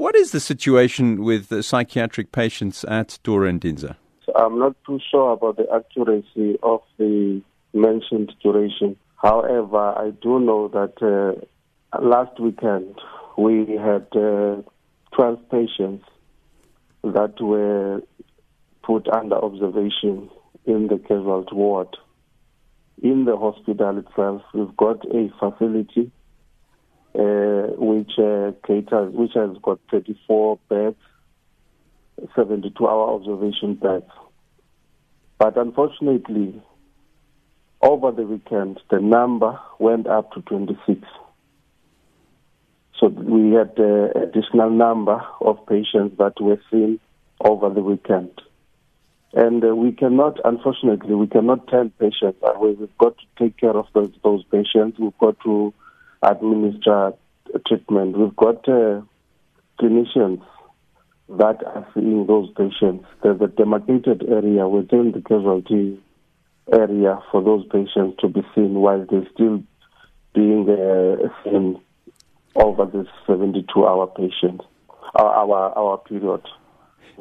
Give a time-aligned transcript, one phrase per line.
[0.00, 3.96] What is the situation with the psychiatric patients at Dora Nginza?
[4.34, 7.42] I'm not too sure about the accuracy of the
[7.74, 8.96] mentioned duration.
[9.20, 12.98] However, I do know that uh, last weekend
[13.36, 14.62] we had uh,
[15.12, 16.06] 12 patients
[17.04, 18.00] that were
[18.82, 20.30] put under observation
[20.64, 21.94] in the casualty ward.
[23.02, 26.10] In the hospital itself, we've got a facility
[27.14, 30.96] which uh, caters, which has got 34 beds,
[32.36, 34.10] 72-hour observation beds.
[35.38, 36.62] But unfortunately,
[37.82, 41.00] over the weekend, the number went up to 26.
[42.98, 47.00] So we had an additional number of patients that were seen
[47.40, 48.30] over the weekend.
[49.32, 53.86] And uh, we cannot, unfortunately, we cannot tell patients we've got to take care of
[53.94, 54.98] those, those patients.
[54.98, 55.72] We've got to
[56.22, 57.12] administer
[57.66, 58.16] treatment.
[58.16, 59.02] We've got uh,
[59.80, 60.42] clinicians
[61.28, 63.06] that are seeing those patients.
[63.22, 66.00] There's a demarcated area within the casualty
[66.72, 69.62] area for those patients to be seen while they're still
[70.34, 71.80] being uh, seen
[72.56, 74.60] over this 72-hour patient,
[75.18, 76.42] uh, our our period.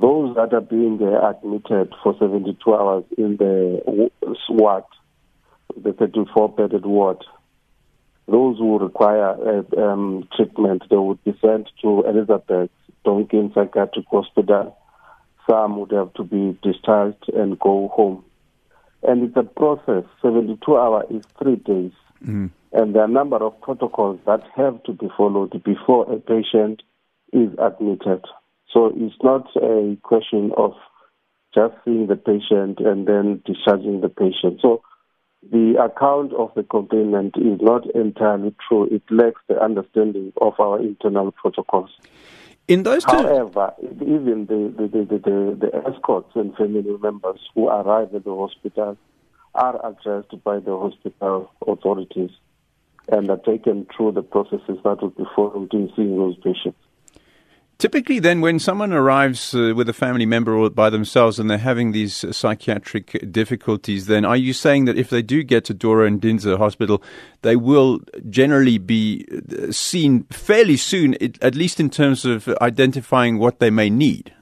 [0.00, 4.10] Those that are being uh, admitted for 72 hours in the
[4.48, 4.84] ward,
[5.76, 7.24] the 34-bedded ward,
[8.28, 12.70] those who require uh, um, treatment, they would be sent to Elizabeth
[13.04, 14.76] Donkin Psychiatric Hospital.
[15.48, 18.24] Some would have to be discharged and go home.
[19.02, 20.04] And it's a process.
[20.20, 21.92] 72 hours is three days.
[22.24, 22.50] Mm.
[22.72, 26.82] And there are a number of protocols that have to be followed before a patient
[27.32, 28.24] is admitted.
[28.72, 30.72] So it's not a question of
[31.54, 34.60] just seeing the patient and then discharging the patient.
[34.60, 34.82] So
[35.42, 38.88] the account of the complainant is not entirely true.
[38.90, 41.90] It lacks the understanding of our internal protocols.
[42.66, 43.16] In those two...
[43.16, 48.34] However, even the, the, the, the, the escorts and family members who arrive at the
[48.34, 48.98] hospital
[49.54, 52.30] are addressed by the hospital authorities
[53.10, 56.78] and are taken through the processes that would be followed in seeing those patients.
[57.78, 61.58] Typically, then, when someone arrives uh, with a family member or by themselves and they're
[61.58, 65.74] having these uh, psychiatric difficulties, then are you saying that if they do get to
[65.74, 67.00] Dora Nginza Hospital,
[67.42, 73.60] they will generally be uh, seen fairly soon, at least in terms of identifying what
[73.60, 74.34] they may need?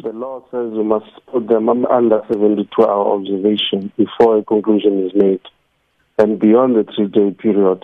[0.00, 5.12] The law says you must put them under 72 hour observation before a conclusion is
[5.16, 5.40] made.
[6.16, 7.82] And beyond the three day period,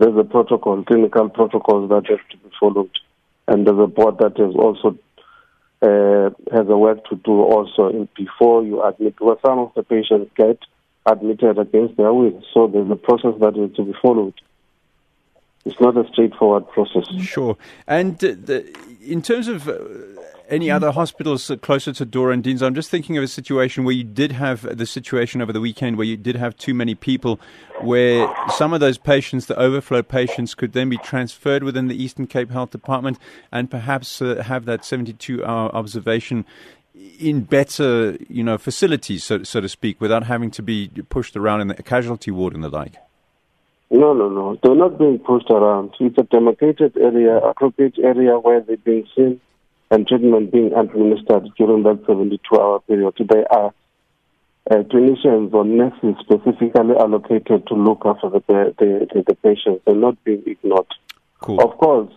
[0.00, 2.90] there's a protocol, clinical protocols that have to be followed,
[3.46, 4.96] and there's a board that also
[5.82, 9.14] uh, has a work to do also before you admit.
[9.20, 10.58] Well, some of the patients get
[11.04, 14.34] admitted against their will, so there's a process that is to be followed.
[15.66, 17.04] It's not a straightforward process.
[17.20, 19.80] Sure, and uh, the, in terms of uh,
[20.50, 22.62] any other hospitals closer to Dora Nginza?
[22.62, 25.96] I'm just thinking of a situation where you did have the situation over the weekend
[25.96, 27.40] where you did have too many people,
[27.80, 32.26] where some of those patients, the overflow patients, could then be transferred within the Eastern
[32.26, 33.18] Cape Health Department
[33.52, 36.44] and perhaps uh, have that 72 hour observation
[37.18, 41.60] in better, you know, facilities, so, so to speak, without having to be pushed around
[41.60, 42.96] in the casualty ward and the like.
[43.90, 44.58] No, no, no.
[44.62, 45.94] They're not being pushed around.
[45.98, 49.40] It's a demarcated area, appropriate area where they're being seen
[49.90, 53.14] and treatment being administered during that 72-hour period.
[53.28, 53.72] There are
[54.70, 60.00] uh, clinicians or nurses specifically allocated to look after the, the, the, the patients and
[60.00, 60.86] not being ignored.
[61.40, 61.60] Cool.
[61.60, 62.12] Of course,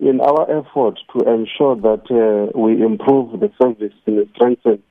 [0.00, 4.82] in our effort to ensure that uh, we improve the service and strengthen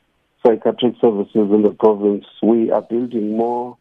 [0.45, 3.77] psychiatric services in the province, we are building more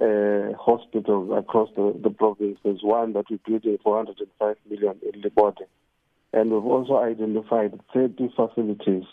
[0.00, 2.58] uh, hospitals across the, the province.
[2.62, 5.66] There's one that we're building 405 million in Libode.
[6.32, 9.04] And we've also identified 30 facilities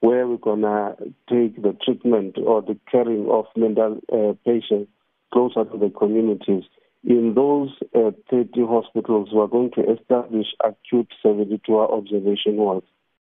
[0.00, 0.96] where we're going to
[1.28, 4.90] take the treatment or the caring of mental uh, patients
[5.32, 6.64] closer to the communities.
[7.02, 12.86] In those uh, 30 hospitals, we're going to establish acute 72 hour observation wards